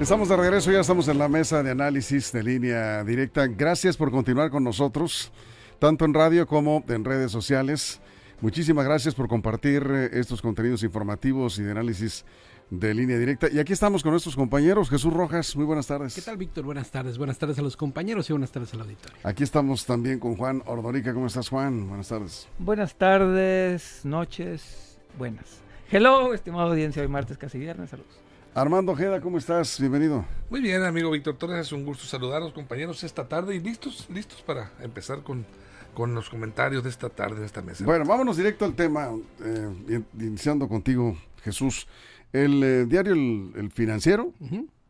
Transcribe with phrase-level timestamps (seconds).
[0.00, 3.48] Estamos de regreso, ya estamos en la mesa de análisis de línea directa.
[3.48, 5.32] Gracias por continuar con nosotros,
[5.80, 8.00] tanto en radio como en redes sociales.
[8.40, 12.24] Muchísimas gracias por compartir eh, estos contenidos informativos y de análisis
[12.70, 13.48] de línea directa.
[13.50, 14.88] Y aquí estamos con nuestros compañeros.
[14.88, 16.14] Jesús Rojas, muy buenas tardes.
[16.14, 16.64] ¿Qué tal, Víctor?
[16.64, 17.18] Buenas tardes.
[17.18, 19.18] Buenas tardes a los compañeros y buenas tardes al auditorio.
[19.24, 21.12] Aquí estamos también con Juan Ordorica.
[21.12, 21.88] ¿Cómo estás, Juan?
[21.88, 22.46] Buenas tardes.
[22.60, 25.58] Buenas tardes, noches, buenas.
[25.90, 27.90] Hello, estimado audiencia, hoy martes, casi viernes.
[27.90, 28.27] Saludos.
[28.58, 29.78] Armando Ojeda, ¿cómo estás?
[29.78, 30.24] Bienvenido.
[30.50, 33.60] Muy bien, amigo Víctor Torres, es un gusto saludar a los compañeros esta tarde y
[33.60, 35.46] listos, listos para empezar con,
[35.94, 37.84] con los comentarios de esta tarde en esta mesa.
[37.84, 39.10] Bueno, vámonos directo al tema,
[39.44, 41.86] eh, iniciando contigo, Jesús.
[42.32, 44.32] El eh, diario el, Financiero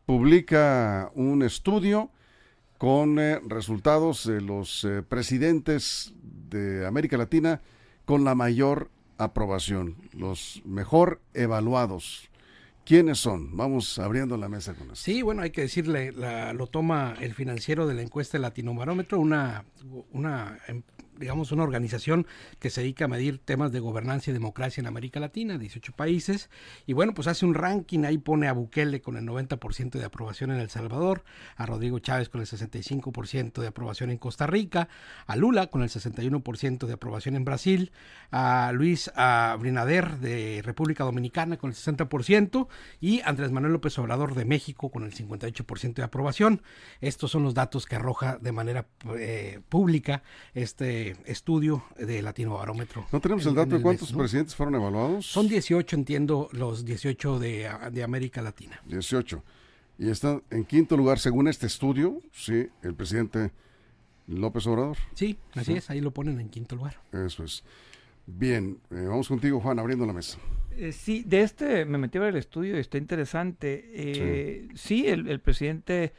[0.07, 2.09] publica un estudio
[2.79, 6.11] con eh, resultados de los presidentes
[6.49, 7.61] de América Latina
[8.05, 8.89] con la mayor
[9.19, 12.29] aprobación, los mejor evaluados
[12.89, 13.55] ¿Quiénes son?
[13.55, 14.95] Vamos abriendo la mesa con eso.
[14.95, 19.63] Sí, bueno, hay que decirle, lo toma el financiero de la encuesta Latinobarómetro, una,
[20.11, 20.81] una em,
[21.19, 22.25] digamos, una organización
[22.59, 26.49] que se dedica a medir temas de gobernanza y democracia en América Latina, 18 países,
[26.85, 30.51] y bueno, pues hace un ranking, ahí pone a Bukele con el 90% de aprobación
[30.51, 31.23] en El Salvador,
[31.55, 34.87] a Rodrigo Chávez con el 65% de aprobación en Costa Rica,
[35.27, 37.91] a Lula con el 61% de aprobación en Brasil,
[38.31, 42.67] a Luis Abinader de República Dominicana con el 60%
[42.99, 46.61] y Andrés Manuel López Obrador de México con el 58% de aprobación.
[47.01, 50.23] Estos son los datos que arroja de manera eh, pública
[50.53, 53.05] este estudio de Latino Barómetro.
[53.11, 55.25] ¿No tenemos el dato de cuántos presidentes fueron evaluados?
[55.25, 58.81] Son 18, entiendo, los 18 de, de América Latina.
[58.85, 59.43] 18.
[59.99, 63.51] Y está en quinto lugar, según este estudio, sí, el presidente
[64.27, 64.97] López Obrador.
[65.13, 67.01] Sí, así es, ahí lo ponen en quinto lugar.
[67.11, 67.63] Eso es.
[68.25, 70.37] Bien, eh, vamos contigo, Juan, abriendo la mesa.
[70.77, 73.89] Eh, sí, de este me metí a ver el estudio y está interesante.
[73.93, 76.13] Eh, sí, el, el, presidente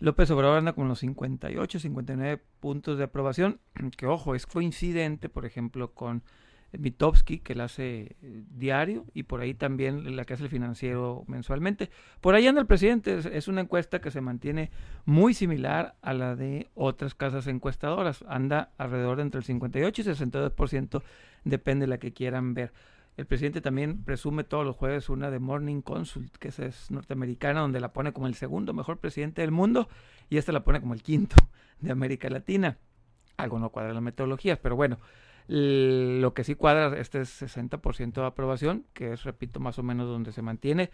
[0.00, 3.60] López Obrador anda con los 58, 59 puntos de aprobación,
[3.96, 6.22] que ojo, es coincidente, por ejemplo, con
[6.72, 11.24] Mitowski, que la hace eh, diario, y por ahí también la que hace el financiero
[11.26, 11.90] mensualmente.
[12.20, 14.70] Por ahí anda el presidente, es, una encuesta que se mantiene
[15.04, 20.04] muy similar a la de otras casas encuestadoras, anda alrededor de entre el 58 y
[20.04, 21.02] 62%,
[21.44, 22.72] depende de la que quieran ver.
[23.16, 27.80] El presidente también presume todos los jueves una de Morning Consult, que es norteamericana, donde
[27.80, 29.88] la pone como el segundo mejor presidente del mundo
[30.28, 31.36] y esta la pone como el quinto
[31.80, 32.78] de América Latina.
[33.36, 34.98] Algo no cuadra las metodologías, pero bueno,
[35.48, 40.06] lo que sí cuadra este es 60% de aprobación, que es, repito, más o menos
[40.06, 40.90] donde se mantiene,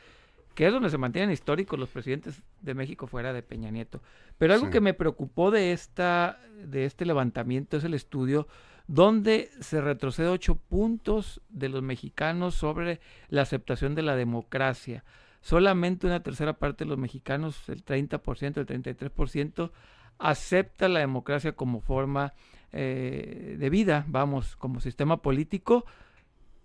[0.54, 4.00] que es donde se mantienen históricos los presidentes de México fuera de Peña Nieto.
[4.38, 8.48] Pero algo que me preocupó de, esta, de este levantamiento es el estudio
[8.88, 15.04] donde se retrocede ocho puntos de los mexicanos sobre la aceptación de la democracia.
[15.40, 19.70] Solamente una tercera parte de los mexicanos, el 30%, el 33%,
[20.18, 22.32] acepta la democracia como forma
[22.72, 25.84] eh, de vida, vamos, como sistema político.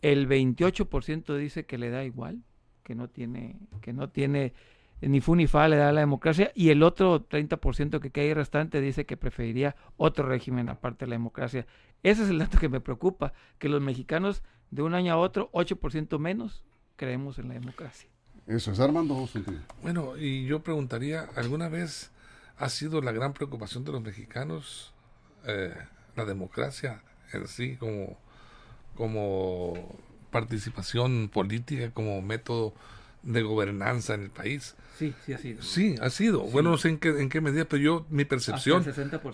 [0.02, 2.44] El 28% dice que le da igual,
[2.84, 4.54] que no tiene, que no tiene
[5.02, 8.34] ni fu ni fa le da la democracia y el otro 30% que queda ahí
[8.34, 11.66] restante dice que preferiría otro régimen aparte de la democracia.
[12.04, 15.50] Ese es el dato que me preocupa, que los mexicanos de un año a otro,
[15.54, 16.64] 8% menos,
[16.96, 18.10] creemos en la democracia.
[18.48, 19.28] Eso es, Armando.
[19.82, 22.12] Bueno, y yo preguntaría, ¿alguna vez
[22.58, 24.94] ha sido la gran preocupación de los mexicanos
[25.46, 25.74] eh,
[26.16, 27.02] la democracia
[27.34, 28.18] en sí como,
[28.96, 29.74] como
[30.30, 32.74] participación política, como método
[33.24, 34.76] de gobernanza en el país.
[34.98, 35.62] Sí, sí ha sido.
[35.62, 36.42] Sí, ha sido.
[36.42, 38.86] Bueno, no sé en qué, en qué medida, pero yo, mi percepción,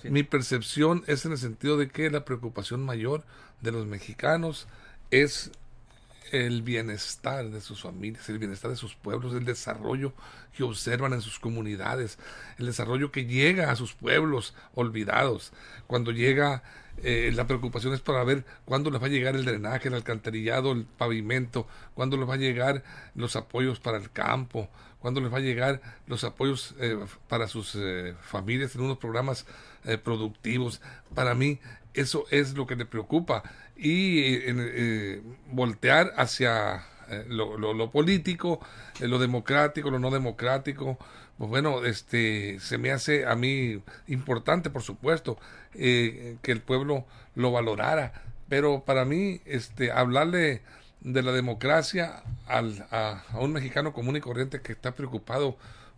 [0.06, 3.24] mi percepción es en el sentido de que la preocupación mayor
[3.62, 4.68] de los mexicanos
[5.12, 5.52] es
[6.32, 10.14] el bienestar de sus familias, el bienestar de sus pueblos, el desarrollo
[10.56, 12.18] que observan en sus comunidades,
[12.58, 15.54] el desarrollo que llega a sus pueblos olvidados,
[15.88, 16.64] cuando llega
[17.04, 20.72] eh, la preocupación es para ver cuándo les va a llegar el drenaje, el alcantarillado,
[20.72, 22.84] el pavimento, cuándo les va a llegar
[23.14, 24.68] los apoyos para el campo,
[25.00, 26.98] cuándo les va a llegar los apoyos eh,
[27.28, 29.46] para sus eh, familias en unos programas
[30.04, 30.82] productivos.
[31.16, 31.62] Para mí,
[31.98, 33.44] Eso es lo que le preocupa.
[33.76, 35.22] Y eh,
[35.52, 36.86] voltear hacia
[37.28, 38.60] lo, lo, político,
[39.00, 40.98] lo democrático, lo no democrático,
[41.38, 45.38] pues bueno, este, se me hace a mí importante, por supuesto,
[45.74, 47.06] que el pueblo
[47.36, 48.14] lo valorara.
[48.50, 50.62] Pero para mí, este, hablarle
[51.02, 55.58] de la democracia al, a, un mexicano común y corriente que está preocupado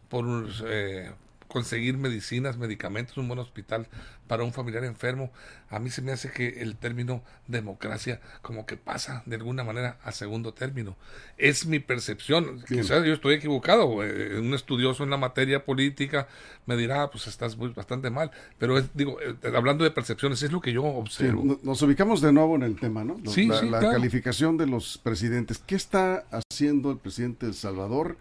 [0.09, 0.25] por
[0.65, 1.11] eh,
[1.49, 3.87] conseguir medicinas, medicamentos, un buen hospital
[4.27, 5.31] para un familiar enfermo,
[5.69, 9.97] a mí se me hace que el término democracia como que pasa de alguna manera
[10.03, 10.95] a segundo término.
[11.37, 16.27] Es mi percepción, quizás yo estoy equivocado, eh, un estudioso en la materia política
[16.67, 18.29] me dirá, ah, pues estás bastante mal,
[18.59, 21.59] pero es, digo, eh, hablando de percepciones, es lo que yo observo.
[21.63, 23.19] nos ubicamos de nuevo en el tema, ¿no?
[23.25, 25.57] la, la calificación de los presidentes.
[25.57, 28.17] ¿Qué está haciendo el presidente de El Salvador?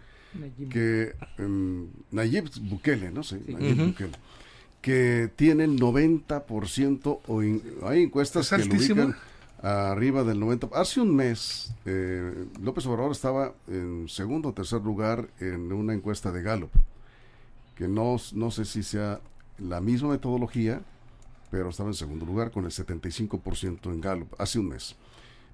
[0.69, 4.11] Que um, Nayib Bukele, no sé, Nayib Bukele,
[4.81, 9.15] que tiene el 90% o hay encuestas que lo ubican
[9.61, 10.69] arriba del 90%.
[10.73, 16.31] Hace un mes eh, López Obrador estaba en segundo o tercer lugar en una encuesta
[16.31, 16.71] de Gallup,
[17.75, 19.19] que no, no sé si sea
[19.57, 20.81] la misma metodología,
[21.51, 24.95] pero estaba en segundo lugar con el 75% en Gallup hace un mes.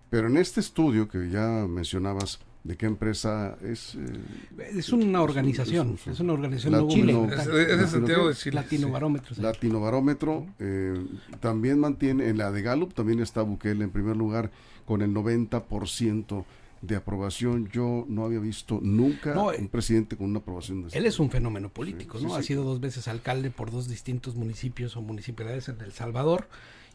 [0.09, 3.93] Pero en este estudio que ya mencionabas, ¿De qué empresa es?
[3.93, 8.55] Eh, es una organización, es, una organización Latino, es, de Santiago de Chile.
[8.55, 9.35] Latinobarómetro.
[9.39, 10.99] Latinobarómetro eh,
[11.39, 14.49] también mantiene, en la de Gallup también está Bukele en primer lugar
[14.87, 16.43] con el 90%
[16.81, 17.69] de aprobación.
[17.71, 21.29] Yo no había visto nunca un eh, presidente con una aprobación de Él es un
[21.29, 22.33] fenómeno político, ¿no?
[22.33, 26.47] ha sido dos veces alcalde por dos distintos municipios o municipalidades en El Salvador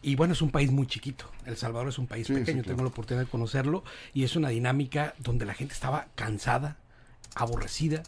[0.02, 1.26] y bueno, es un país muy chiquito.
[1.46, 5.14] El Salvador es un país pequeño, tengo la oportunidad de conocerlo y es una dinámica
[5.18, 6.76] donde la gente estaba cansada,
[7.34, 8.02] aborrecida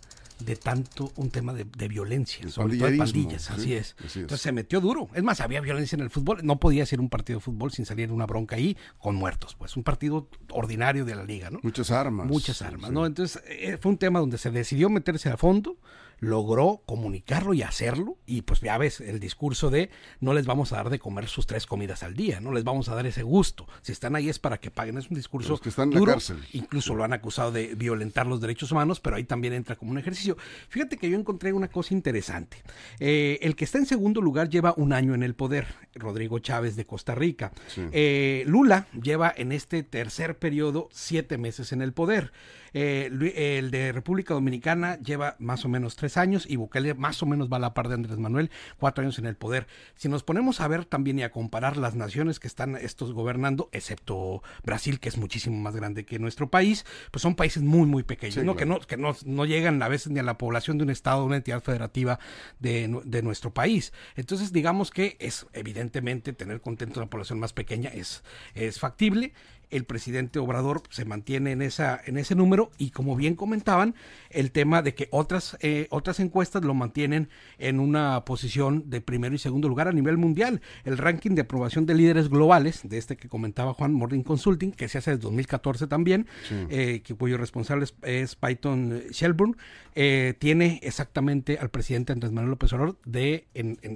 [0.45, 3.95] de tanto un tema de, violencia, sobre todo de pandillas, así, es.
[4.15, 5.09] Entonces se metió duro.
[5.15, 6.41] Es más, había violencia en el fútbol.
[6.43, 9.55] No podía ser un partido de fútbol sin salir una bronca ahí con muertos.
[9.55, 11.61] Pues un partido ordinario de la liga, ¿no?
[11.63, 12.27] Muchas armas.
[12.27, 13.07] Muchas armas, ¿no?
[13.07, 15.77] Entonces eh, fue un tema donde se decidió meterse a fondo
[16.23, 19.91] logró comunicarlo y hacerlo y pues ya ves el discurso de
[20.21, 22.89] no les vamos a dar de comer sus tres comidas al día, no les vamos
[22.89, 25.69] a dar ese gusto, si están ahí es para que paguen, es un discurso que
[25.69, 26.39] están en la cárcel.
[26.53, 29.99] incluso lo han acusado de violentar los derechos humanos, pero ahí también entra como un
[29.99, 30.37] ejercicio.
[30.69, 32.63] Fíjate que yo encontré una cosa interesante,
[33.01, 36.77] eh, el que está en segundo lugar lleva un año en el poder, Rodrigo Chávez
[36.77, 37.51] de Costa Rica,
[37.91, 42.33] eh, Lula lleva en este tercer periodo siete meses en el poder.
[42.75, 43.11] Eh,
[43.59, 47.51] el de República Dominicana lleva más o menos tres años y Bukele más o menos
[47.51, 49.67] va a la par de Andrés Manuel, cuatro años en el poder.
[49.97, 53.69] Si nos ponemos a ver también y a comparar las naciones que están estos gobernando,
[53.73, 58.03] excepto Brasil, que es muchísimo más grande que nuestro país, pues son países muy, muy
[58.03, 58.57] pequeños, ¿no?
[58.57, 61.25] que, no, que no, no llegan a veces ni a la población de un estado,
[61.25, 62.19] una entidad federativa
[62.59, 63.93] de, de nuestro país.
[64.17, 68.23] Entonces, digamos que es evidentemente tener contento a una población más pequeña es,
[68.55, 69.33] es factible
[69.73, 73.95] el presidente Obrador se mantiene en, esa, en ese número y como bien comentaban,
[74.31, 77.29] el tema de que otras, eh, otras encuestas lo mantienen
[77.59, 80.61] en una posición de primero y segundo lugar a nivel mundial.
[80.85, 84.89] El ranking de aprobación de líderes globales, de este que comentaba Juan Morning Consulting, que
[84.89, 86.27] se hace desde 2014 también,
[86.69, 89.55] eh, que, cuyo responsable es, Python Shelburne,
[89.95, 93.47] eh, tiene exactamente al presidente Andrés Manuel López Obrador de,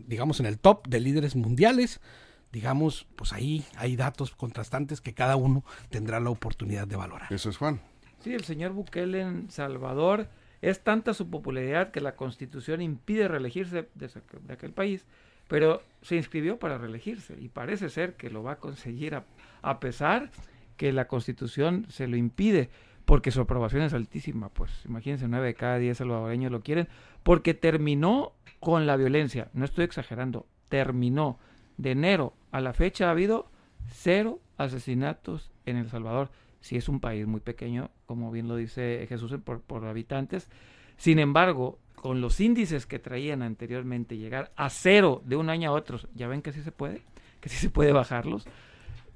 [0.06, 2.00] digamos, en el top de líderes mundiales
[2.52, 7.32] digamos, pues ahí hay datos contrastantes que cada uno tendrá la oportunidad de valorar.
[7.32, 7.80] Eso es Juan.
[8.20, 10.28] Sí, el señor Bukele en Salvador
[10.62, 14.10] es tanta su popularidad que la constitución impide reelegirse de,
[14.48, 15.04] aquel país,
[15.48, 19.24] pero se inscribió para reelegirse y parece ser que lo va a conseguir a,
[19.62, 20.30] a pesar
[20.76, 22.70] que la constitución se lo impide
[23.04, 26.88] porque su aprobación es altísima, pues imagínense, nueve de cada diez salvadoreños lo quieren,
[27.22, 31.38] porque terminó con la violencia, no estoy exagerando, terminó
[31.76, 33.50] de enero a la fecha ha habido
[33.88, 36.30] cero asesinatos en El Salvador.
[36.60, 40.48] Si es un país muy pequeño, como bien lo dice Jesús, por, por habitantes.
[40.96, 45.72] Sin embargo, con los índices que traían anteriormente, llegar a cero de un año a
[45.72, 47.02] otro, ya ven que sí se puede,
[47.40, 48.46] que sí se puede bajarlos.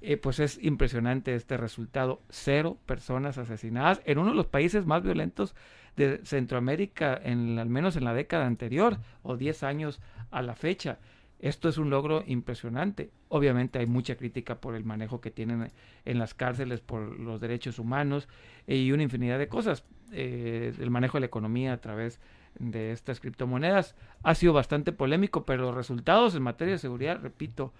[0.02, 2.22] Eh, pues es impresionante este resultado.
[2.30, 5.54] Cero personas asesinadas en uno de los países más violentos
[5.96, 10.00] de Centroamérica, en, al menos en la década anterior, o 10 años
[10.30, 10.98] a la fecha.
[11.40, 13.10] Esto es un logro impresionante.
[13.28, 15.72] Obviamente hay mucha crítica por el manejo que tienen
[16.04, 18.28] en las cárceles, por los derechos humanos
[18.66, 19.84] y una infinidad de cosas.
[20.12, 22.20] Eh, el manejo de la economía a través
[22.58, 27.72] de estas criptomonedas ha sido bastante polémico, pero los resultados en materia de seguridad, repito,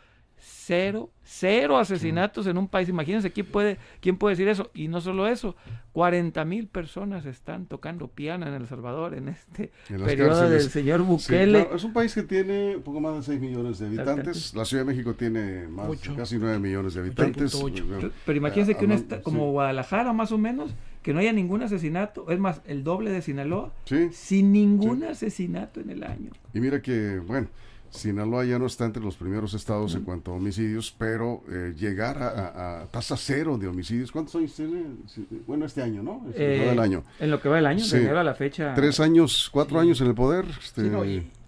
[0.42, 2.88] Cero, cero asesinatos en un país.
[2.88, 4.70] Imagínense quién puede, quién puede decir eso.
[4.72, 5.54] Y no solo eso,
[5.92, 11.68] 40 mil personas están tocando piano en El Salvador en este periodo del señor Bukele.
[11.74, 14.54] es un país que tiene un poco más de 6 millones de habitantes.
[14.54, 17.60] La Ciudad de México tiene más, casi 9 millones de habitantes.
[18.24, 22.38] Pero, imagínense que un como Guadalajara más o menos, que no haya ningún asesinato, es
[22.38, 23.72] más, el doble de Sinaloa,
[24.12, 26.30] sin ningún asesinato en el año.
[26.54, 27.48] Y mira que, bueno,
[27.90, 32.22] Sinaloa ya no está entre los primeros estados en cuanto a homicidios, pero eh, llegar
[32.22, 34.84] a, tasa cero de homicidios, ¿cuántos años tiene?
[35.46, 36.24] Bueno, este año, ¿no?
[36.34, 37.04] Eh, año.
[37.18, 37.98] En lo que va el año, sí.
[38.00, 38.74] la fecha.
[38.74, 40.44] Tres años, cuatro años en el poder.
[40.62, 40.90] Este...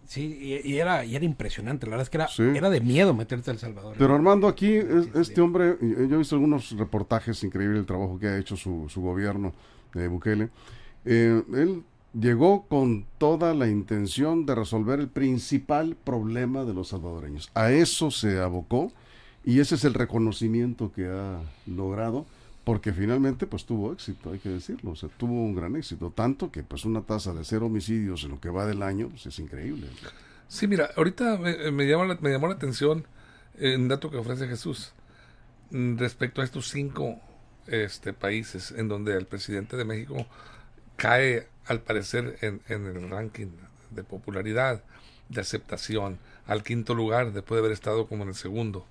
[0.04, 3.50] Sí, y, era, y era impresionante, la verdad es que era, era de miedo meterte
[3.50, 3.96] a El Salvador.
[3.98, 4.78] Pero Armando, aquí
[5.14, 9.00] este hombre, yo he visto algunos reportajes increíbles del trabajo que ha hecho su, su
[9.00, 9.54] gobierno
[9.94, 10.50] de Bukele.
[11.06, 11.82] Eh, él
[12.14, 17.50] llegó con toda la intención de resolver el principal problema de los salvadoreños.
[17.54, 18.92] A eso se abocó
[19.44, 22.26] y ese es el reconocimiento que ha logrado
[22.64, 26.52] porque finalmente pues tuvo éxito, hay que decirlo, o sea, tuvo un gran éxito, tanto
[26.52, 29.38] que pues una tasa de cero homicidios en lo que va del año pues, es
[29.40, 29.88] increíble.
[30.46, 33.04] Sí, mira, ahorita me, me, llamó, la, me llamó la atención
[33.60, 34.92] un dato que ofrece Jesús
[35.70, 37.18] mm, respecto a estos cinco
[37.66, 40.26] este, países en donde el presidente de México
[41.02, 43.48] cae al parecer en, el ranking
[43.90, 44.84] de popularidad,
[45.28, 48.86] de aceptación, al quinto lugar después de haber estado como en el segundo.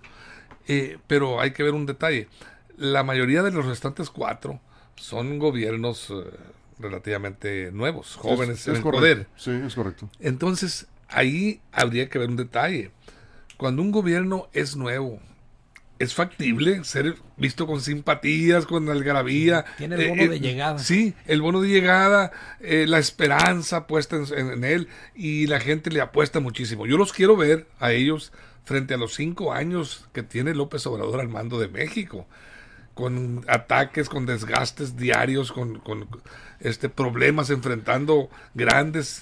[0.68, 2.28] Eh, pero hay que ver un detalle.
[2.76, 4.60] La mayoría de los restantes cuatro
[4.98, 6.30] son gobiernos eh,
[6.80, 9.28] relativamente nuevos, jóvenes en el poder.
[9.38, 10.10] Sí, es correcto.
[10.20, 12.92] Entonces, ahí habría que ver un detalle.
[13.56, 15.22] Cuando un gobierno es nuevo,
[16.02, 19.66] es factible ser visto con simpatías, con algarabía.
[19.78, 20.80] Tiene el bono eh, de llegada.
[20.80, 26.02] Sí, el bono de llegada, eh, la esperanza puesta en, él y la gente le
[26.02, 26.88] apuesta muchísimo.
[26.88, 28.32] Yo los quiero ver a ellos
[28.64, 32.28] frente a los cinco años que tiene López Obrador al mando de México,
[32.94, 36.08] con ataques, con desgastes diarios, con, con
[36.60, 39.22] este, problemas, enfrentando grandes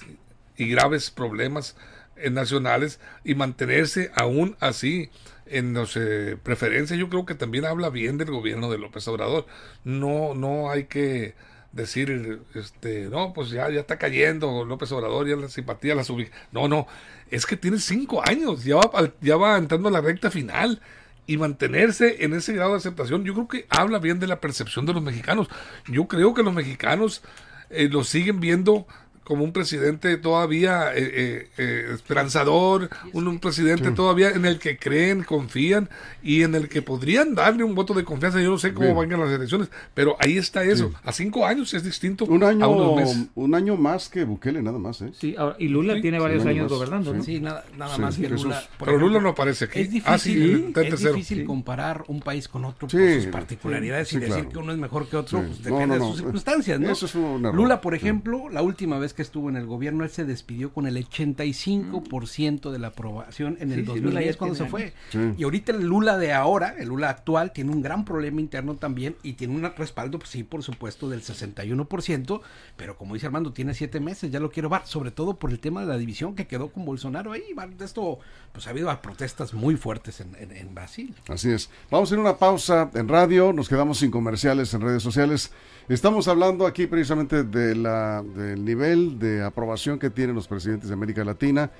[0.56, 1.76] y graves problemas
[2.16, 5.10] eh, nacionales y mantenerse aún así
[5.50, 9.46] en no sé, preferencias, yo creo que también habla bien del gobierno de López Obrador.
[9.84, 11.34] No, no hay que
[11.72, 16.28] decir, este, no, pues ya, ya está cayendo López Obrador, ya la simpatía la subí.
[16.52, 16.86] No, no,
[17.30, 20.80] es que tiene cinco años, ya va, ya va entrando a la recta final
[21.26, 24.86] y mantenerse en ese grado de aceptación, yo creo que habla bien de la percepción
[24.86, 25.48] de los mexicanos.
[25.86, 27.22] Yo creo que los mexicanos
[27.70, 28.86] eh, lo siguen viendo
[29.24, 35.22] como un presidente todavía eh, eh, eh, esperanzador, un, presidente todavía en el que creen,
[35.22, 35.88] confían
[36.20, 38.40] y en el que podrían darle un voto de confianza.
[38.40, 40.92] Yo no sé cómo van las elecciones, pero ahí está eso.
[41.04, 43.26] A cinco años es distinto un año, a unos meses.
[43.34, 45.00] Un año más que Bukele, nada más.
[45.02, 45.12] ¿eh?
[45.16, 47.22] Sí, y Lula tiene varios años gobernando, ¿no?
[47.22, 47.64] Sí, nada,
[47.98, 48.64] más que Lula.
[48.78, 49.80] Pero Lula no aparece aquí.
[49.80, 54.48] Es ah, difícil, es difícil comparar un país con otro por sus particularidades y decir
[54.48, 56.90] que uno es mejor que otro, pues depende de sus circunstancias, ¿no?
[56.90, 60.24] Eso es Lula, por ejemplo, la última vez que estuvo en el gobierno él se
[60.24, 64.92] despidió con el 85% de la aprobación en el 2010 cuando se fue.
[65.36, 69.16] Y ahorita el Lula de ahora, el Lula actual, tiene un gran problema interno también
[69.22, 72.40] y tiene un respaldo, pues sí, por supuesto, del 61%,
[72.76, 75.60] pero como dice Armando, tiene siete meses, ya lo quiero ver, sobre todo por el
[75.60, 77.42] tema de la división que quedó con Bolsonaro ahí.
[77.76, 78.18] De esto,
[78.52, 81.14] pues ha habido protestas muy fuertes en, en Brasil.
[81.28, 81.70] Así es.
[81.90, 85.52] Vamos a ir una pausa en radio, nos quedamos sin comerciales en redes sociales.
[85.88, 90.94] Estamos hablando aquí precisamente de la, del nivel de aprobación que tienen los presidentes de
[90.94, 91.70] América Latina,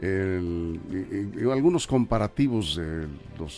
[0.00, 3.06] y, algunos comparativos de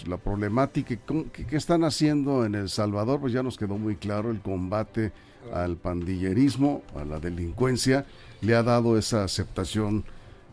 [0.07, 4.41] la problemática que, están haciendo en El Salvador, pues ya nos quedó muy claro el
[4.41, 5.13] combate
[5.53, 8.05] al pandillerismo, a la delincuencia,
[8.41, 10.05] le ha dado esa aceptación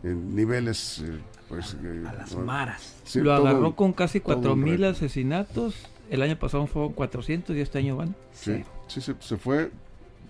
[0.02, 1.00] en niveles...
[1.04, 1.76] Eh, pues,
[2.06, 2.96] a, a las maras.
[3.14, 5.74] Lo agarró con casi 4.000 asesinatos
[6.12, 8.14] el año pasado fueron 400 y este año van.
[8.34, 9.70] Sí, sí, se, fue.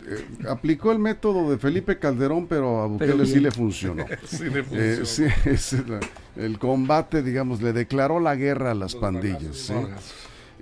[0.05, 4.05] Eh, aplicó el método de Felipe Calderón, pero a Bukele sí le funcionó.
[4.25, 6.01] sí le eh, funcionó.
[6.37, 9.73] el combate, digamos, le declaró la guerra a las pandillas.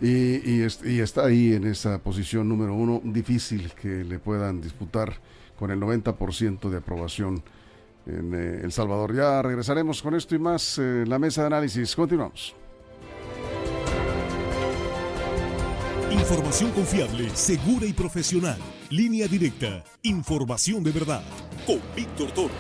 [0.01, 5.15] y, y, está ahí en esa posición número uno, difícil que le puedan disputar
[5.59, 7.43] con el 90% de aprobación
[8.07, 9.15] en eh, El Salvador.
[9.15, 11.95] Ya regresaremos con esto y más en la mesa de análisis.
[11.95, 12.55] Continuamos.
[16.31, 18.57] Información confiable, segura y profesional.
[18.89, 19.83] Línea directa.
[20.05, 21.25] Información de verdad.
[21.67, 22.57] Con Víctor Torres.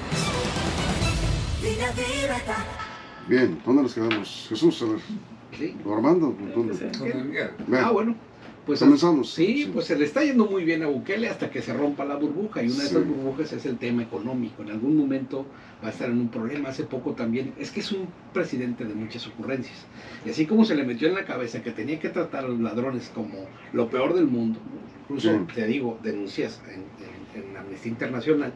[3.28, 4.46] Bien, ¿dónde nos quedamos?
[4.48, 5.00] Jesús, a ver.
[5.56, 5.76] ¿Sí?
[5.88, 6.36] Armando?
[6.52, 6.90] ¿Dónde?
[7.80, 8.16] Ah, bueno.
[8.70, 9.30] Pues comenzamos.
[9.30, 12.14] Sí, pues se le está yendo muy bien a Bukele hasta que se rompa la
[12.14, 14.62] burbuja y una de esas burbujas es el tema económico.
[14.62, 15.44] En algún momento
[15.82, 16.68] va a estar en un problema.
[16.68, 19.76] Hace poco también, es que es un presidente de muchas ocurrencias.
[20.24, 22.60] Y así como se le metió en la cabeza que tenía que tratar a los
[22.60, 24.60] ladrones como lo peor del mundo,
[25.02, 28.52] incluso te digo, denuncias en, en Amnistía Internacional,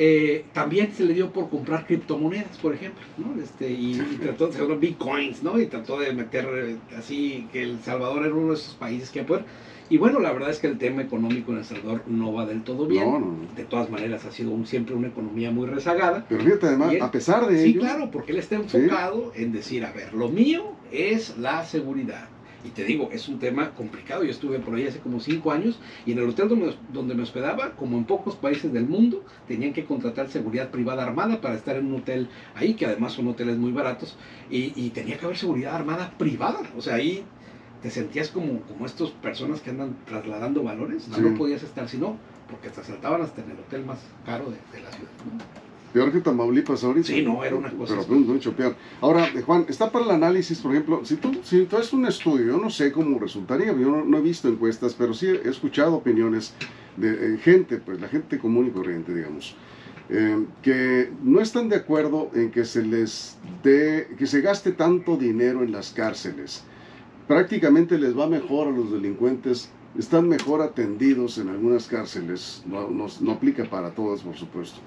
[0.00, 3.42] eh, también se le dio por comprar criptomonedas, por ejemplo, ¿no?
[3.42, 5.58] Este, y, trató de hacer bitcoins, ¿no?
[5.58, 9.24] Y trató de meter eh, así que El Salvador era uno de esos países que
[9.24, 9.44] poder.
[9.90, 12.62] Y bueno, la verdad es que el tema económico en El Salvador no va del
[12.62, 13.48] todo bien.
[13.56, 16.26] De todas maneras, ha sido siempre una economía muy rezagada.
[16.28, 19.90] Pero fíjate, además, a pesar de sí, claro, porque él está enfocado en decir, a
[19.90, 22.28] ver, lo mío es la seguridad
[22.68, 24.22] y te digo, es un tema complicado.
[24.24, 27.72] Yo estuve por ahí hace como cinco años y en el hotel donde, me hospedaba,
[27.72, 31.86] como en pocos países del mundo, tenían que contratar seguridad privada armada para estar en
[31.86, 34.16] un hotel ahí, que además son hoteles muy baratos,
[34.50, 36.60] y, tenía que haber seguridad armada privada.
[36.76, 37.24] O sea, ahí
[37.82, 41.08] te sentías como, como estas personas que andan trasladando valores.
[41.08, 42.16] No, podías estar sino
[42.50, 45.10] porque te asaltaban hasta en el hotel más caro de, la ciudad.
[45.92, 47.06] Peor que Tamaulipas ahorita.
[47.06, 47.96] Sí, no, era una cosa.
[48.06, 48.76] Pero mucho peor.
[49.00, 52.46] Ahora, Juan, está para el análisis, por ejemplo, si tú, si tú haces un estudio,
[52.46, 56.54] yo no sé cómo resultaría, yo no, he visto encuestas, pero sí he escuchado opiniones
[56.96, 59.56] de eh, gente, pues la gente común y corriente, digamos,
[60.10, 65.16] eh, que no están de acuerdo en que se les dé, que se gaste tanto
[65.16, 66.64] dinero en las cárceles.
[67.26, 73.32] Prácticamente les va mejor a los delincuentes están mejor atendidos en algunas cárceles, no, no
[73.32, 74.80] aplica para todas, por supuesto,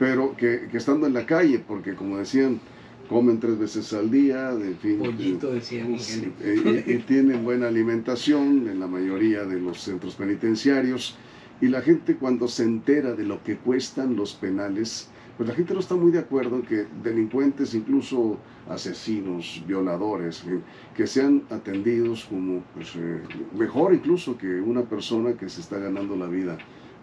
[0.00, 2.58] pero que, estando en la calle, porque como decían,
[3.06, 5.94] comen tres veces al día, de fin, Pollito, decían.
[6.40, 11.18] Eh, y, tienen buena alimentación en la mayoría de los centros penitenciarios.
[11.60, 15.74] Y la gente cuando se entera de lo que cuestan los penales, pues la gente
[15.74, 18.38] no está muy de acuerdo en que delincuentes, incluso
[18.70, 20.42] asesinos, violadores,
[20.96, 23.20] que sean atendidos como pues, eh,
[23.54, 26.56] mejor incluso que una persona que se está ganando la vida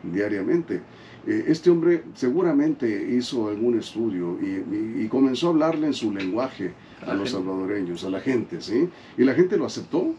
[0.04, 0.82] diariamente.
[1.28, 6.74] Eh, este hombre seguramente hizo algún estudio y, comenzó a hablarle en su lenguaje
[7.06, 8.90] a, los salvadoreños, a la gente, ¿sí?
[9.18, 10.14] Y la gente lo aceptó,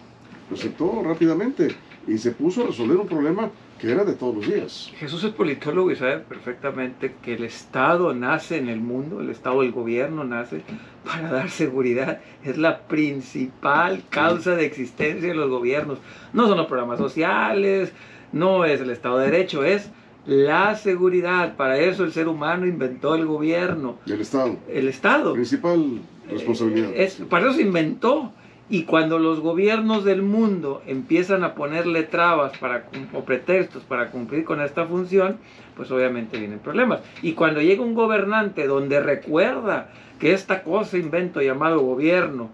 [0.50, 1.68] lo aceptó rápidamente
[2.06, 4.92] y se puso a resolver un problema que era de todos los días.
[4.96, 9.62] Jesús es politólogo y sabe perfectamente que el Estado nace en el mundo, el Estado,
[9.62, 10.62] el gobierno nace
[11.04, 12.20] para dar seguridad.
[12.44, 15.98] Es la principal causa de existencia de los gobiernos.
[16.32, 17.92] No son los programas sociales,
[18.32, 19.90] no es el Estado de Derecho, es
[20.26, 21.56] la seguridad.
[21.56, 23.96] Para eso el ser humano inventó el gobierno.
[24.06, 24.56] El Estado.
[24.68, 25.32] El Estado.
[25.32, 26.00] Principal
[26.30, 26.90] responsabilidad.
[26.94, 28.32] Es, para eso se inventó.
[28.70, 34.44] Y cuando los gobiernos del mundo empiezan a ponerle trabas para, o pretextos para cumplir
[34.44, 35.38] con esta función,
[35.74, 37.00] pues obviamente vienen problemas.
[37.22, 42.50] Y cuando llega un gobernante donde recuerda que esta cosa invento llamado gobierno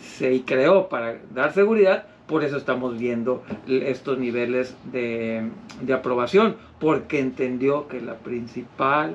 [0.00, 5.50] se creó para dar seguridad, por eso estamos viendo estos niveles de,
[5.92, 9.14] aprobación, porque entendió que la principal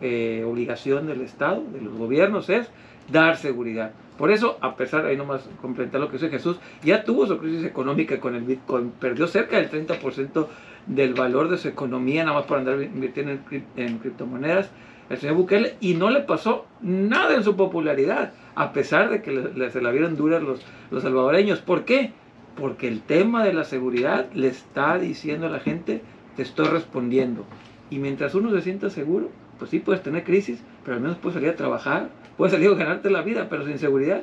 [0.00, 2.70] eh, obligación del Estado, de los gobiernos, es
[3.10, 3.92] dar seguridad.
[4.16, 7.64] Por eso, a pesar, ahí nomás complementar lo que dice Jesús, ya tuvo su crisis
[7.64, 10.46] económica con el Bitcoin, perdió cerca del 30%
[10.86, 13.32] del valor de su economía, nada más por andar invirtiendo
[13.76, 14.70] en, criptomonedas,
[15.10, 19.70] el señor Bukele, y no le pasó nada en su popularidad a pesar de que
[19.70, 21.60] se la vieron duras los, los salvadoreños.
[21.60, 22.12] ¿Por qué?
[22.56, 26.02] Porque el tema de la seguridad le está diciendo a la gente,
[26.36, 27.44] te estoy respondiendo.
[27.90, 31.34] Y mientras uno se sienta seguro, pues sí puedes tener crisis, pero al menos puedes
[31.34, 34.22] salir a trabajar, puedes salir a ganarte la vida, pero sin seguridad.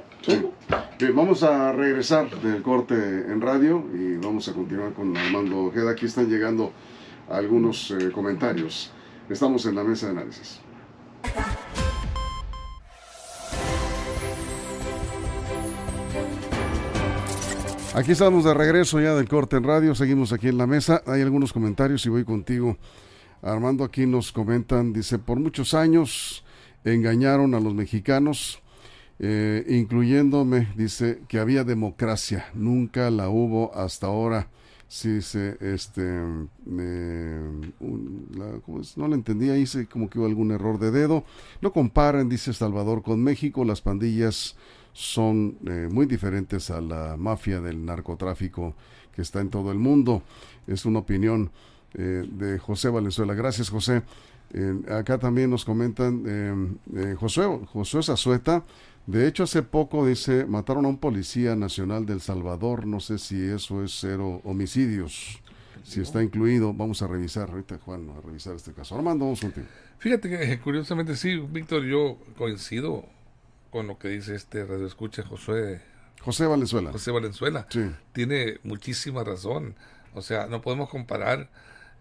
[1.00, 5.92] Bien, vamos a regresar del corte en radio y vamos a continuar con Armando Ojeda.
[5.92, 6.72] Aquí están llegando
[7.30, 8.92] algunos eh, comentarios.
[9.30, 10.61] Estamos en la mesa de análisis.
[17.94, 21.04] Aquí estamos de regreso ya del corte en radio, seguimos aquí en la mesa.
[21.06, 22.78] Hay algunos comentarios y voy contigo.
[23.42, 26.46] Armando aquí nos comentan, dice, por muchos años
[26.86, 28.62] engañaron a los mexicanos,
[29.20, 34.48] eh, incluyéndome, dice, que había democracia, nunca la hubo hasta ahora.
[34.94, 36.50] Sí, se, este, no
[39.08, 41.24] lo entendía, hice como que hubo algún error de dedo.
[41.62, 44.58] No comparen, dice Salvador, con México, las pandillas
[44.92, 48.76] son eh, muy diferentes a la mafia del narcotráfico
[49.16, 50.24] que está en todo el mundo.
[50.68, 51.52] Es una opinión
[51.94, 53.34] eh, de José Valenzuela.
[53.34, 54.04] Gracias, José.
[54.90, 58.66] acá también nos comentan eh, José, José Zazueta.
[59.08, 62.86] De hecho, hace poco dice, mataron a un policía nacional del Salvador.
[62.86, 65.40] No sé si eso es cero homicidios.
[65.84, 68.96] Si está incluido, vamos a revisar ahorita, Juan, a revisar este caso.
[68.96, 69.68] Armando, vamos contigo.
[69.98, 73.06] Fíjate que curiosamente sí, Víctor, yo coincido
[73.72, 75.82] con lo que dice este radio escucha Josué
[76.22, 76.92] José Valenzuela.
[76.92, 77.68] José Valenzuela.
[78.14, 79.76] Tiene muchísima razón.
[80.14, 81.50] O sea, no podemos comparar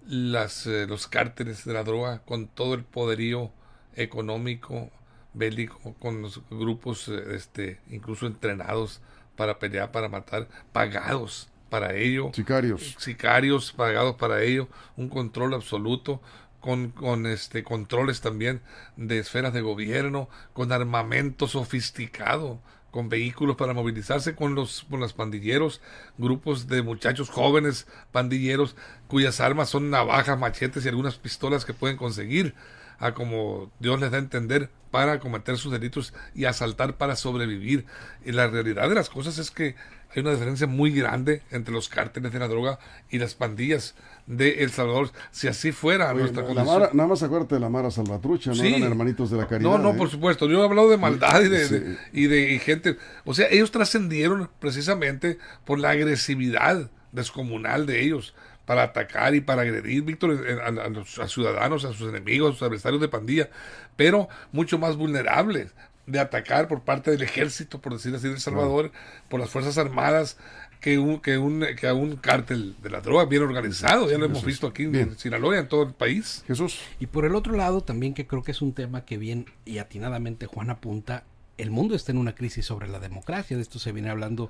[0.06, 3.50] las, eh, los cárteles de la droga con todo el poderío
[3.96, 4.90] económico,
[5.32, 9.00] bélico, con los grupos este, incluso entrenados
[9.36, 12.30] para pelear, para matar, pagados para ello.
[12.34, 12.96] Sicarios.
[12.98, 16.20] Sicarios pagados para ello, un control absoluto.
[16.60, 18.60] Con, con este controles también
[18.98, 25.12] de esferas de gobierno, con armamento sofisticado, con vehículos para movilizarse con los, con los
[25.12, 25.80] pandilleros,
[26.18, 28.76] grupos de muchachos jóvenes pandilleros
[29.08, 32.54] cuyas armas son navajas, machetes y algunas pistolas que pueden conseguir
[33.00, 37.86] a como Dios les da a entender para cometer sus delitos y asaltar para sobrevivir.
[38.24, 39.74] Y la realidad de las cosas es que
[40.14, 43.94] hay una diferencia muy grande entre los cárteles de la droga y las pandillas
[44.26, 45.10] de El Salvador.
[45.30, 46.90] Si así fuera nuestra condición.
[46.92, 49.70] nada más acuérdate de la Mara Salvatrucha, no eran hermanitos de la caridad.
[49.70, 50.10] No, no, por ¿eh?
[50.10, 50.48] supuesto.
[50.48, 52.96] Yo he hablado de maldad y de, y de gente.
[53.24, 58.34] O sea, ellos trascendieron precisamente por la agresividad descomunal de ellos
[58.70, 63.00] para atacar y para agredir, Víctor, a, los ciudadanos, a sus enemigos, a sus adversarios
[63.00, 63.50] de pandilla,
[63.96, 65.74] pero mucho más vulnerables
[66.06, 68.92] de atacar por parte del ejército, por decir así, de El Salvador,
[69.28, 70.36] por las Fuerzas Armadas,
[70.80, 74.26] que un, que un, que a un cártel de la droga bien organizado, ya lo
[74.26, 76.44] hemos visto aquí en Sinaloa, en todo el país.
[76.46, 76.78] Jesús.
[77.00, 79.78] Y por el otro lado, también que creo que es un tema que bien y
[79.78, 81.24] atinadamente Juan apunta,
[81.58, 84.48] el mundo está en una crisis sobre la democracia, de esto se viene hablando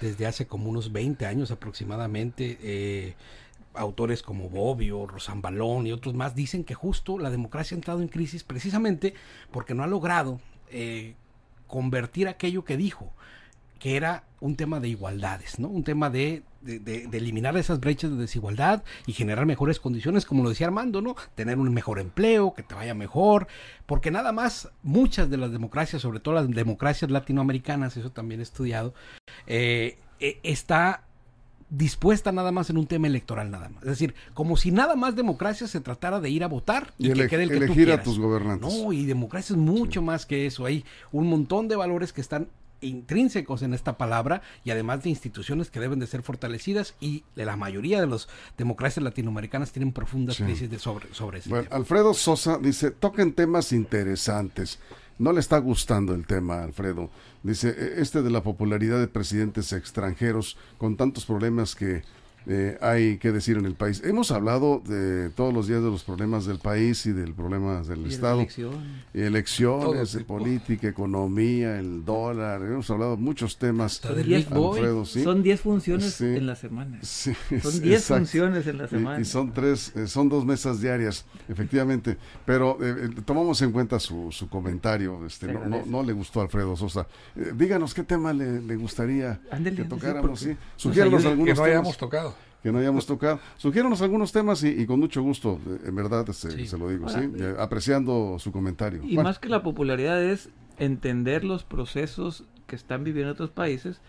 [0.00, 2.58] desde hace como unos 20 años aproximadamente.
[2.62, 3.14] Eh,
[3.76, 8.08] autores como Bobbio, Rosambalón y otros más dicen que justo la democracia ha entrado en
[8.08, 9.14] crisis precisamente
[9.50, 11.14] porque no ha logrado eh,
[11.66, 13.12] convertir aquello que dijo,
[13.78, 15.68] que era un tema de igualdades, ¿no?
[15.68, 20.50] Un tema de, de, eliminar esas brechas de desigualdad y generar mejores condiciones, como lo
[20.50, 21.16] decía Armando, ¿no?
[21.34, 23.46] Tener un mejor empleo, que te vaya mejor,
[23.86, 28.44] porque nada más muchas de las democracias, sobre todo las democracias latinoamericanas, eso también he
[28.44, 28.94] estudiado,
[29.46, 31.05] eh, eh, está
[31.68, 33.82] dispuesta nada más en un tema electoral nada más.
[33.82, 37.28] Es decir, como si nada más democracia se tratara de ir a votar y, que
[37.28, 38.72] quede el que elegir a tus gobernantes.
[38.72, 40.64] No, y democracia es mucho más que eso.
[40.64, 42.48] Hay un montón de valores que están
[42.80, 47.56] intrínsecos en esta palabra y además de instituciones que deben de ser fortalecidas y la
[47.56, 52.58] mayoría de las democracias latinoamericanas tienen profundas crisis de sobre, sobre ese bueno, Alfredo Sosa
[52.58, 54.78] dice, toquen temas interesantes.
[55.18, 57.10] No le está gustando el tema, Alfredo.
[57.42, 62.02] Dice, e, este de la popularidad de presidentes extranjeros con tantos problemas que
[62.48, 64.00] eh, hay que decir en el país.
[64.04, 68.06] Hemos hablado de todos los días de los problemas del país y del problema del
[68.06, 68.40] Estado.
[68.40, 68.78] Elecciones,
[69.14, 72.62] elecciones de política, economía, el dólar.
[72.62, 73.94] Hemos hablado de muchos temas.
[73.94, 77.00] Son 10 funciones en la semana.
[77.02, 79.20] son 10 funciones en la semana.
[79.20, 82.16] Y, son tres, eh, son dos mesas diarias, efectivamente.
[82.44, 85.26] Pero eh, tomamos en cuenta su, su comentario.
[85.26, 87.08] Este, no, no, le gustó a Alfredo Sosa.
[87.54, 90.38] díganos qué tema le, le gustaría que tocáramos.
[90.38, 93.38] Sí, Sugiéranos algunos que no hayamos tocado que no hayamos tocado.
[93.56, 97.20] Sugiéronos algunos temas y, con mucho gusto, en verdad se, se lo digo, ¿sí?
[97.58, 99.02] apreciando su comentario.
[99.04, 104.00] Y más que la popularidad es entender los procesos que están viviendo otros países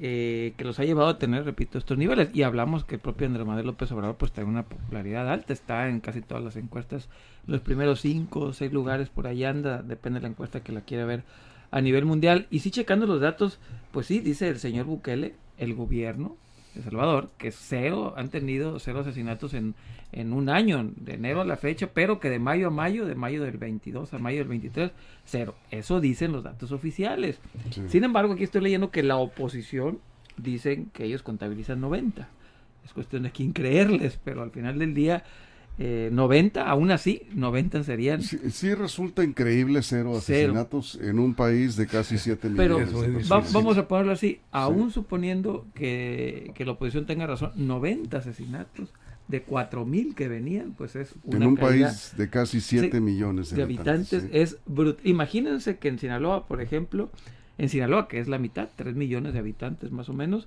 [0.00, 2.30] eh, que los ha llevado a tener, repito, estos niveles.
[2.32, 5.88] Y hablamos que el propio Andrés Manuel López Obrador pues tiene una popularidad alta, está
[5.88, 7.08] en casi todas las encuestas,
[7.46, 10.80] los primeros cinco o seis lugares por ahí anda, depende de la encuesta que la
[10.80, 11.22] quiera ver
[11.70, 12.48] a nivel mundial.
[12.50, 13.60] Y sí, checando los datos,
[13.92, 16.36] pues sí, dice el señor Bukele, el gobierno
[16.74, 19.74] de Salvador, que cero, han tenido cero asesinatos en,
[20.12, 23.14] en un año, de enero a la fecha, pero que de mayo a mayo, de
[23.14, 24.90] mayo del 22 a mayo del 23,
[25.24, 25.54] cero.
[25.70, 27.40] Eso dicen los datos oficiales.
[27.88, 30.00] Sin embargo, aquí estoy leyendo que la oposición
[30.36, 32.28] dicen que ellos contabilizan 90.
[32.84, 35.24] Es cuestión de quién creerles, pero al final del día
[35.78, 38.22] eh, 90, aún así, 90 serían.
[38.22, 42.90] Sí, resulta increíble cero asesinatos en un país de casi 7 millones.
[42.92, 48.92] Pero vamos a ponerlo así, aún suponiendo que, que, la oposición tenga razón, 90 asesinatos
[49.28, 53.50] de 4 mil que venían, pues es una En un país de casi 7 millones
[53.50, 54.26] de, habitantes.
[54.32, 55.04] es brutal.
[55.04, 57.10] Imagínense que en Sinaloa, por ejemplo,
[57.58, 60.46] en Sinaloa, que es la mitad, 3 millones de habitantes más o menos,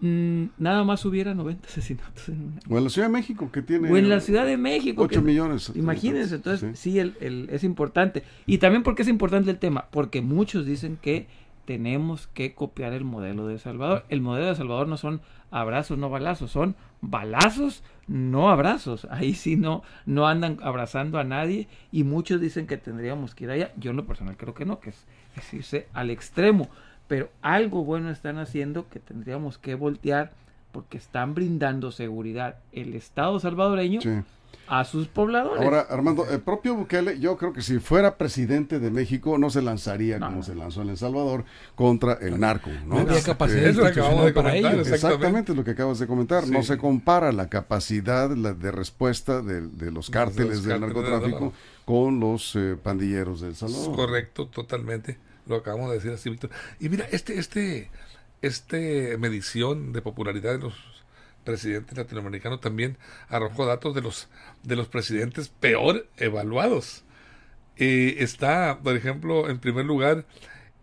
[0.00, 2.60] Mm, nada más hubiera 90 asesinatos en una.
[2.68, 3.90] O en la Ciudad de México, que tiene.
[3.90, 5.02] O en la Ciudad de México.
[5.02, 5.72] 8 millones.
[5.74, 8.22] Imagínense, entonces sí, el, el, es importante.
[8.46, 11.26] Y también porque es importante el tema, porque muchos dicen que
[11.64, 14.06] tenemos que copiar el modelo de Salvador.
[14.08, 19.06] El modelo de Salvador no son abrazos, no balazos, son balazos, no abrazos.
[19.10, 23.50] Ahí sí no, no andan abrazando a nadie y muchos dicen que tendríamos que ir
[23.50, 23.72] allá.
[23.76, 25.04] Yo en lo personal creo que no, que es,
[25.36, 26.70] es irse al extremo
[27.08, 30.32] pero algo bueno están haciendo que tendríamos que voltear
[30.72, 34.00] porque están brindando seguridad el Estado salvadoreño
[34.68, 35.64] a sus pobladores.
[35.64, 39.62] Ahora, Armando, el propio Bukele, yo creo que si fuera presidente de México, no se
[39.62, 41.44] lanzaría como se lanzó en El Salvador
[41.74, 42.70] contra el narco.
[42.86, 44.82] No, había capacidad Eso acabamos de para comentar, ello.
[44.82, 45.14] exactamente.
[45.14, 46.46] Exactamente lo que acabas de comentar.
[46.48, 51.52] No se compara la capacidad la de respuesta de, de los cárteles del cárteles narcotráfico
[51.86, 53.96] con los eh, pandilleros del Salvador.
[53.96, 55.16] Correcto, totalmente.
[55.48, 56.50] Lo acabamos de decir así, Víctor.
[56.78, 57.90] Y mira, este, este,
[58.42, 60.74] este medición de popularidad de los
[61.44, 64.28] presidentes latinoamericanos también arrojó datos de los
[64.62, 67.04] de los presidentes peor evaluados.
[67.76, 70.26] Eh, está, por ejemplo, en primer lugar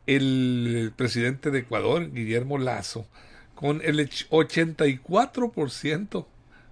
[0.07, 3.07] el presidente de Ecuador, Guillermo Lazo,
[3.53, 6.25] con el och- 84%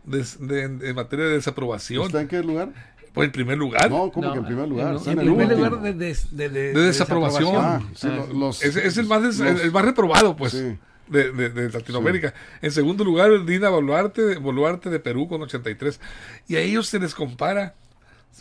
[0.06, 2.06] de, de, de materia de desaprobación.
[2.08, 2.93] ¿Está en qué lugar?
[3.14, 3.90] Pues en primer lugar.
[3.92, 4.96] No, como No, que en primer lugar.
[5.06, 7.56] en- el primer lugar de, de, de, de- De desaprobación.
[7.58, 10.78] Ah, sí, lo- los, Es, es el más des- los- el más reprobado, pues, Sí.
[11.08, 12.34] de, de- de Latinoamérica.
[12.62, 16.00] En segundo lugar, Dina Boluarte, Boluarte de Perú con 83.
[16.48, 17.76] Y a ellos se les compara,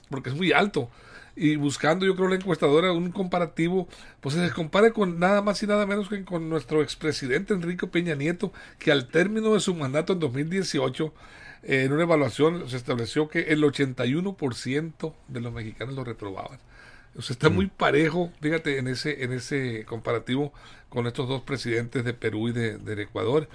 [0.08, 0.88] porque es muy alto.
[1.36, 3.88] Y buscando, yo creo, la encuestadora, un comparativo,
[4.20, 7.86] pues se les compara con nada más y nada menos que con nuestro expresidente Enrique
[7.86, 11.10] Peña Nieto, que al término de su mandato en 2018, eh,
[11.62, 16.58] en una evaluación se estableció que el 81% de los mexicanos lo reprobaban.
[17.16, 20.52] O sea, está muy parejo, fíjate, en ese, en ese comparativo
[20.88, 23.48] con estos dos presidentes de Perú y de, del Ecuador.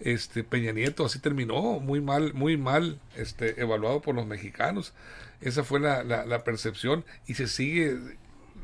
[0.00, 4.92] Este Peña Nieto así terminó, muy mal, muy mal, este, evaluado por los mexicanos.
[5.40, 7.96] Esa fue la, la, la percepción y se sigue,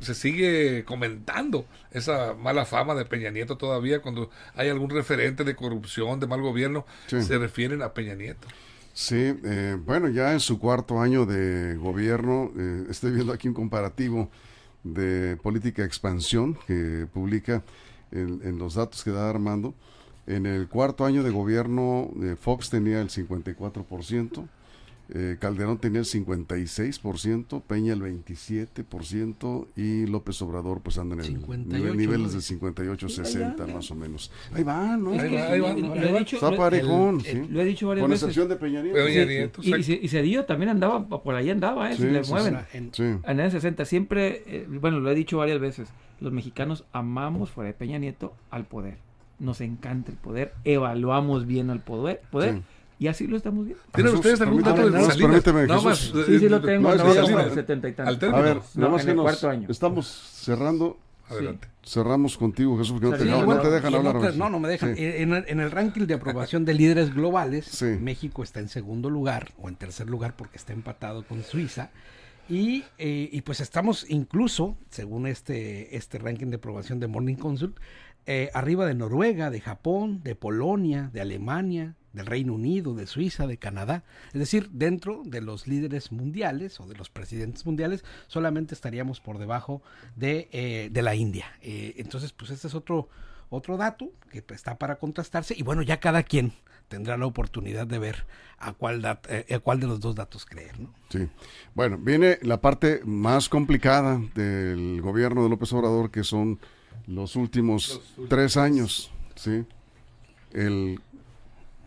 [0.01, 5.55] se sigue comentando esa mala fama de Peña Nieto todavía cuando hay algún referente de
[5.55, 7.23] corrupción, de mal gobierno, Sí.
[7.23, 8.49] se refieren a Peña Nieto.
[9.01, 13.55] Sí, eh, bueno, ya en su cuarto año de gobierno, eh, estoy viendo aquí un
[13.55, 14.29] comparativo
[14.85, 17.65] de política expansión que publica
[18.13, 19.73] en, en los datos que da Armando.
[20.27, 24.47] En el cuarto año de gobierno, eh, Fox tenía el 54%,
[25.12, 31.27] eh, Calderón tenía el 56%, Peña el 27% y López Obrador pues anda en el
[31.27, 33.75] 58, nivel- niveles de 58, Sí, ahí 60 anda.
[33.75, 34.31] más o menos.
[34.53, 35.12] Ahí va, ¿no?
[35.14, 36.18] Es Ahí va, ahí va, lo- ahí lo he va.
[36.20, 37.49] dicho- Está lo- parejón, el- sí.
[37.51, 38.23] Lo he dicho varias Con veces.
[38.25, 38.99] excepción de Peña Nieto.
[39.05, 41.96] Peña Sí, Nieto, y, y, y Cedillo también andaba, por ahí andaba, ¿eh?
[41.96, 42.59] Sí, si le sí, mueven.
[42.73, 43.03] En- Sí.
[43.25, 45.88] En el 60 siempre, eh, bueno, lo he dicho varias veces,
[46.20, 48.99] los mexicanos amamos fuera de Peña Nieto al poder.
[49.38, 52.62] Nos encanta el poder, evaluamos bien al poder, poder Sí.
[53.01, 53.83] Y así lo estamos viendo.
[53.93, 55.17] ¿Tienen Jesús, ustedes algún dato de no, Salinas?
[55.43, 58.15] permíteme, Nada más, eh, Sí, sí lo tengo, no, que en el 70 y tantos.
[58.15, 58.39] al término.
[58.39, 59.67] A ver, No, nada más en que el nos cuarto año.
[59.69, 61.69] estamos cerrando, Adelante.
[61.85, 64.17] cerramos contigo, Jesús, porque no te, no, no bueno, te dejan hablar.
[64.17, 64.95] otras- no, no me dejan.
[64.95, 65.03] Sí.
[65.05, 67.87] En, el- en el ranking de aprobación de líderes globales, Sí.
[68.01, 71.91] México está en segundo lugar o en tercer lugar porque está empatado con Suiza.
[72.49, 77.77] Y, eh, y pues estamos incluso, según este, este ranking de aprobación de Morning Consult,
[78.27, 83.46] eh, arriba de Noruega, de Japón, de Polonia, de Alemania, del Reino Unido, de Suiza,
[83.46, 84.03] de Canadá.
[84.33, 89.38] Es decir, dentro de los líderes mundiales o de los presidentes mundiales, solamente estaríamos por
[89.38, 89.83] debajo
[90.16, 91.46] de, eh, de la India.
[91.62, 93.09] Eh, entonces, pues este es otro,
[93.49, 95.55] otro dato que pues, está para contrastarse.
[95.57, 96.53] Y bueno, ya cada quien
[96.88, 98.27] tendrá la oportunidad de ver
[98.59, 100.81] a cuál, dat- eh, a cuál de los dos datos creer.
[100.81, 100.92] ¿no?
[101.11, 101.29] Sí.
[101.75, 106.59] Bueno, viene la parte más complicada del gobierno de López Obrador, que son
[107.07, 109.64] los últimos tres años, ¿sí?
[110.53, 111.01] El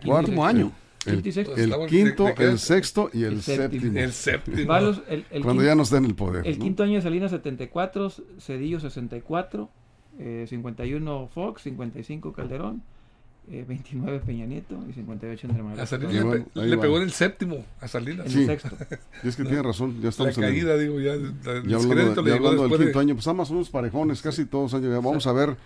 [0.05, 0.71] Último año.
[1.05, 1.55] El, Quinto y sexto.
[1.57, 3.99] el quinto, el sexto y el, El séptimo.
[3.99, 4.67] El séptimo.
[4.67, 6.47] Va los- el, el Cuando quin- ya no está en el poder.
[6.47, 6.63] el ¿no?
[6.63, 9.69] quinto año de Salinas 74, Cedillo 64,
[10.19, 12.83] eh, 51 Fox, 55 Calderón,
[13.51, 15.81] eh, 29 Peña Nieto y 58 Andrés Manuel.
[15.81, 16.13] A Salinas
[16.53, 18.27] le, le pegó en el séptimo a Salinas.
[18.27, 18.39] En Sí.
[18.43, 18.69] el sexto.
[19.23, 21.15] Y es que tiene razón, ya La estamos en el- caída, digo, ya.
[21.15, 24.21] la- Ya hablando, ya hablando del después de- quinto año, pues más o menos parejones,
[24.21, 25.57] casi todos Vamos a ver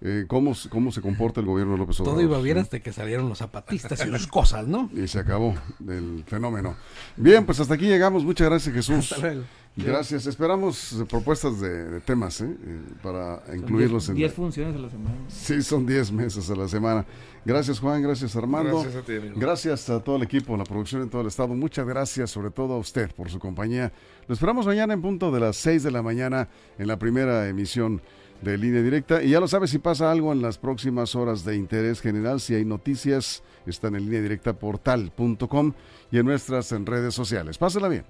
[0.00, 2.20] eh, cómo, cómo se comporta el gobierno de López Obrador.
[2.20, 2.62] Todo iba bien ¿sí?
[2.62, 4.90] hasta que salieron los zapatistas y sus cosas, ¿no?
[4.94, 5.54] Y se acabó
[5.88, 6.76] el fenómeno.
[7.16, 8.24] Bien, pues hasta aquí llegamos.
[8.24, 9.12] Muchas gracias, Jesús.
[9.12, 9.44] Hasta luego.
[9.76, 10.26] Gracias.
[10.26, 12.44] Esperamos eh, propuestas de, de temas ¿eh?
[12.44, 14.14] Eh, para Son incluirlos en.
[14.14, 15.16] 10 funciones a la semana.
[15.28, 17.04] Sí, son 10 meses a la semana.
[17.44, 18.00] Gracias, Juan.
[18.00, 18.82] Gracias, Armando.
[18.82, 19.34] Gracias a ti, amigo.
[19.36, 21.48] Gracias a todo el equipo, la producción en todo el estado.
[21.48, 23.92] Muchas gracias, sobre todo a usted, por su compañía.
[24.28, 28.00] Lo esperamos mañana en punto de las 6 de la mañana en la primera emisión
[28.44, 29.22] de Línea Directa.
[29.22, 32.54] Y ya lo sabes, si pasa algo en las próximas horas de interés general, si
[32.54, 35.72] hay noticias, están en línea directa portal.com
[36.10, 37.58] y en nuestras en redes sociales.
[37.58, 38.04] Pásela bien.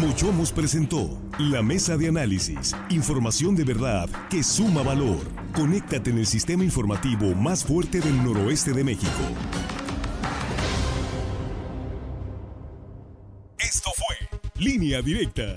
[0.00, 2.74] Mochomos presentó la mesa de análisis.
[2.90, 5.18] Información de verdad que suma valor.
[5.54, 9.10] Conéctate en el sistema informativo más fuerte del noroeste de México.
[13.58, 15.56] Esto fue Línea Directa.